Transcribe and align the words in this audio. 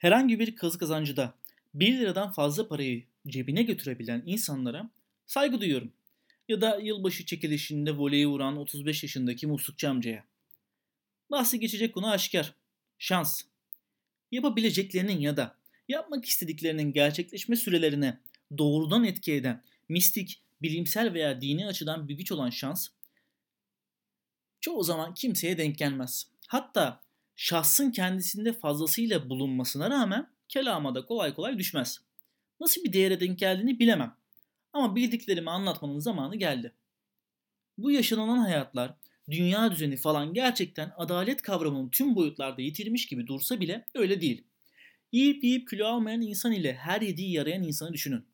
Herhangi 0.00 0.38
bir 0.38 0.56
kazı 0.56 0.78
kazancıda 0.78 1.34
1 1.74 1.98
liradan 1.98 2.32
fazla 2.32 2.68
parayı 2.68 3.04
cebine 3.26 3.62
götürebilen 3.62 4.22
insanlara 4.26 4.90
saygı 5.26 5.60
duyuyorum. 5.60 5.92
Ya 6.48 6.60
da 6.60 6.78
yılbaşı 6.82 7.26
çekilişinde 7.26 7.96
voleyi 7.96 8.28
vuran 8.28 8.56
35 8.56 9.02
yaşındaki 9.02 9.46
muslukçu 9.46 9.88
amcaya. 9.88 10.24
Bahsi 11.30 11.60
geçecek 11.60 11.94
konu 11.94 12.10
aşikar. 12.10 12.54
Şans. 12.98 13.42
Yapabileceklerinin 14.30 15.20
ya 15.20 15.36
da 15.36 15.56
yapmak 15.88 16.24
istediklerinin 16.24 16.92
gerçekleşme 16.92 17.56
sürelerine 17.56 18.20
doğrudan 18.58 19.04
etki 19.04 19.32
eden 19.32 19.62
mistik, 19.88 20.42
bilimsel 20.62 21.14
veya 21.14 21.40
dini 21.40 21.66
açıdan 21.66 22.08
bir 22.08 22.14
güç 22.14 22.32
olan 22.32 22.50
şans 22.50 22.88
çoğu 24.60 24.82
zaman 24.84 25.14
kimseye 25.14 25.58
denk 25.58 25.78
gelmez. 25.78 26.26
Hatta 26.46 27.00
şahsın 27.40 27.90
kendisinde 27.90 28.52
fazlasıyla 28.52 29.30
bulunmasına 29.30 29.90
rağmen 29.90 30.30
kelama 30.48 30.94
da 30.94 31.06
kolay 31.06 31.34
kolay 31.34 31.58
düşmez. 31.58 32.00
Nasıl 32.60 32.84
bir 32.84 32.92
değere 32.92 33.20
denk 33.20 33.38
geldiğini 33.38 33.78
bilemem. 33.78 34.16
Ama 34.72 34.96
bildiklerimi 34.96 35.50
anlatmanın 35.50 35.98
zamanı 35.98 36.36
geldi. 36.36 36.74
Bu 37.78 37.90
yaşanılan 37.90 38.38
hayatlar, 38.38 38.94
dünya 39.30 39.72
düzeni 39.72 39.96
falan 39.96 40.34
gerçekten 40.34 40.92
adalet 40.96 41.42
kavramını 41.42 41.90
tüm 41.90 42.14
boyutlarda 42.14 42.62
yitirmiş 42.62 43.06
gibi 43.06 43.26
dursa 43.26 43.60
bile 43.60 43.86
öyle 43.94 44.20
değil. 44.20 44.44
Yiyip 45.12 45.44
yiyip 45.44 45.68
kilo 45.68 45.86
almayan 45.86 46.22
insan 46.22 46.52
ile 46.52 46.74
her 46.74 47.00
yediği 47.00 47.32
yarayan 47.32 47.62
insanı 47.62 47.92
düşünün. 47.92 48.26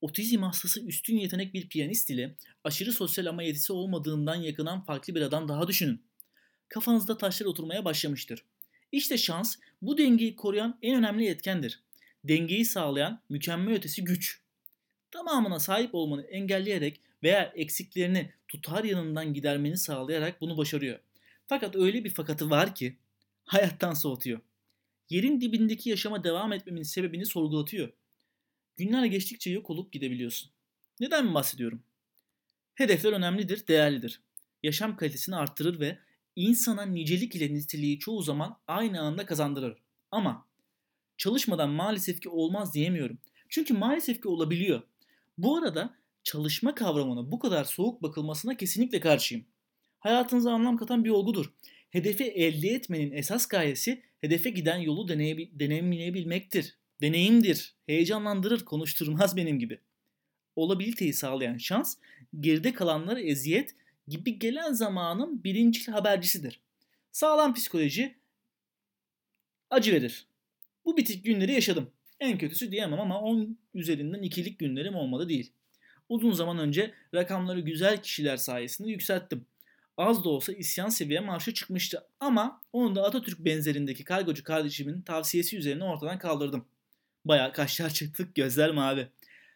Otizm 0.00 0.42
hastası 0.42 0.86
üstün 0.86 1.16
yetenek 1.16 1.54
bir 1.54 1.68
piyanist 1.68 2.10
ile 2.10 2.36
aşırı 2.64 2.92
sosyal 2.92 3.26
ama 3.26 3.42
yetisi 3.42 3.72
olmadığından 3.72 4.36
yakınan 4.36 4.84
farklı 4.84 5.14
bir 5.14 5.22
adam 5.22 5.48
daha 5.48 5.68
düşünün. 5.68 6.09
Kafanızda 6.70 7.18
taşlar 7.18 7.46
oturmaya 7.46 7.84
başlamıştır. 7.84 8.44
İşte 8.92 9.18
şans 9.18 9.56
bu 9.82 9.98
dengeyi 9.98 10.36
koruyan 10.36 10.78
en 10.82 10.98
önemli 10.98 11.26
etkendir. 11.26 11.82
Dengeyi 12.24 12.64
sağlayan 12.64 13.22
mükemmel 13.28 13.74
ötesi 13.74 14.04
güç. 14.04 14.40
Tamamına 15.10 15.58
sahip 15.58 15.94
olmanı 15.94 16.22
engelleyerek 16.22 17.00
veya 17.22 17.52
eksiklerini 17.56 18.32
tutar 18.48 18.84
yanından 18.84 19.34
gidermeni 19.34 19.76
sağlayarak 19.76 20.40
bunu 20.40 20.56
başarıyor. 20.56 20.98
Fakat 21.46 21.76
öyle 21.76 22.04
bir 22.04 22.10
fakatı 22.10 22.50
var 22.50 22.74
ki 22.74 22.96
hayattan 23.44 23.94
soğutuyor. 23.94 24.40
Yerin 25.10 25.40
dibindeki 25.40 25.90
yaşama 25.90 26.24
devam 26.24 26.52
etmemin 26.52 26.82
sebebini 26.82 27.26
sorgulatıyor. 27.26 27.92
Günler 28.76 29.04
geçtikçe 29.04 29.50
yok 29.50 29.70
olup 29.70 29.92
gidebiliyorsun. 29.92 30.50
Neden 31.00 31.26
mi 31.26 31.34
bahsediyorum? 31.34 31.82
Hedefler 32.74 33.12
önemlidir, 33.12 33.66
değerlidir. 33.66 34.20
Yaşam 34.62 34.96
kalitesini 34.96 35.36
arttırır 35.36 35.80
ve 35.80 35.98
insana 36.40 36.86
nicelik 36.86 37.34
ile 37.34 37.54
niteliği 37.54 37.98
çoğu 37.98 38.22
zaman 38.22 38.58
aynı 38.66 39.00
anda 39.00 39.26
kazandırır. 39.26 39.82
Ama 40.10 40.46
çalışmadan 41.16 41.70
maalesef 41.70 42.20
ki 42.20 42.28
olmaz 42.28 42.74
diyemiyorum. 42.74 43.18
Çünkü 43.48 43.74
maalesef 43.74 44.22
ki 44.22 44.28
olabiliyor. 44.28 44.82
Bu 45.38 45.56
arada 45.56 45.94
çalışma 46.24 46.74
kavramına 46.74 47.32
bu 47.32 47.38
kadar 47.38 47.64
soğuk 47.64 48.02
bakılmasına 48.02 48.56
kesinlikle 48.56 49.00
karşıyım. 49.00 49.44
Hayatınıza 49.98 50.52
anlam 50.52 50.76
katan 50.76 51.04
bir 51.04 51.10
olgudur. 51.10 51.52
Hedefi 51.90 52.24
elde 52.24 52.68
etmenin 52.68 53.12
esas 53.12 53.46
gayesi 53.46 54.02
hedefe 54.20 54.50
giden 54.50 54.78
yolu 54.78 55.08
deneyimleyebilmektir. 55.08 56.78
Deneyimdir, 57.00 57.74
heyecanlandırır, 57.86 58.64
konuşturmaz 58.64 59.36
benim 59.36 59.58
gibi. 59.58 59.78
Olabiliteyi 60.56 61.12
sağlayan 61.12 61.56
şans, 61.56 61.96
geride 62.40 62.72
kalanlara 62.72 63.20
eziyet 63.20 63.74
gibi 64.10 64.38
gelen 64.38 64.72
zamanın 64.72 65.44
birincil 65.44 65.92
habercisidir. 65.92 66.60
Sağlam 67.12 67.54
psikoloji 67.54 68.14
acı 69.70 69.92
verir. 69.92 70.26
Bu 70.84 70.96
bitik 70.96 71.24
günleri 71.24 71.52
yaşadım. 71.52 71.90
En 72.20 72.38
kötüsü 72.38 72.72
diyemem 72.72 73.00
ama 73.00 73.20
10 73.20 73.58
üzerinden 73.74 74.22
ikilik 74.22 74.58
günlerim 74.58 74.94
olmadı 74.94 75.28
değil. 75.28 75.52
Uzun 76.08 76.32
zaman 76.32 76.58
önce 76.58 76.94
rakamları 77.14 77.60
güzel 77.60 78.02
kişiler 78.02 78.36
sayesinde 78.36 78.90
yükselttim. 78.90 79.46
Az 79.96 80.24
da 80.24 80.28
olsa 80.28 80.52
isyan 80.52 80.88
seviye 80.88 81.20
marşı 81.20 81.54
çıkmıştı 81.54 82.06
ama 82.20 82.62
onu 82.72 82.94
da 82.94 83.04
Atatürk 83.04 83.38
benzerindeki 83.38 84.04
kargocu 84.04 84.44
kardeşimin 84.44 85.02
tavsiyesi 85.02 85.56
üzerine 85.56 85.84
ortadan 85.84 86.18
kaldırdım. 86.18 86.64
Baya 87.24 87.52
kaşlar 87.52 87.90
çıktık 87.90 88.34
gözler 88.34 88.70
mavi. 88.70 89.08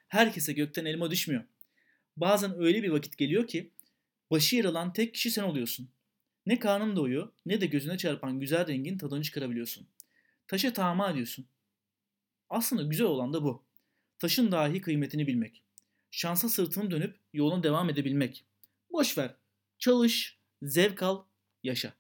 Herkese 0.09 0.53
gökten 0.53 0.85
elma 0.85 1.11
düşmüyor. 1.11 1.45
Bazen 2.17 2.55
öyle 2.59 2.83
bir 2.83 2.89
vakit 2.89 3.19
geliyor 3.19 3.47
ki 3.47 3.71
başı 4.31 4.57
yer 4.57 4.65
alan 4.65 4.93
tek 4.93 5.15
kişi 5.15 5.31
sen 5.31 5.43
oluyorsun. 5.43 5.91
Ne 6.47 6.59
karnın 6.59 6.97
doyuyor 6.97 7.33
ne 7.47 7.61
de 7.61 7.67
gözüne 7.67 7.99
çarpan 7.99 8.41
güzel 8.41 8.67
rengin 8.67 8.99
tadını 8.99 9.23
çıkarabiliyorsun. 9.23 9.89
Taşa 10.49 10.73
tamah 10.73 11.13
ediyorsun. 11.13 11.47
Aslında 12.51 12.83
güzel 12.83 13.07
olan 13.07 13.33
da 13.33 13.43
bu. 13.43 13.65
Taşın 14.19 14.53
dahi 14.53 14.81
kıymetini 14.81 15.27
bilmek. 15.27 15.65
Şansa 16.11 16.49
sırtını 16.49 16.91
dönüp 16.91 17.21
yoluna 17.33 17.63
devam 17.63 17.91
edebilmek. 17.91 18.45
Boş 18.93 19.19
ver. 19.19 19.35
Çalış, 19.79 20.39
zevk 20.63 21.03
al, 21.03 21.25
yaşa. 21.63 21.93